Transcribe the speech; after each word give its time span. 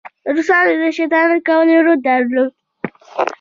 روسانو 0.35 0.73
د 0.81 0.83
شیطانت 0.97 1.39
کولو 1.47 1.75
رول 1.85 1.99
درلود. 2.07 2.51